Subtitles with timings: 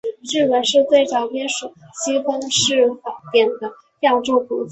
[0.33, 1.71] 日本是最早编纂
[2.03, 4.59] 西方式法典的亚洲国家。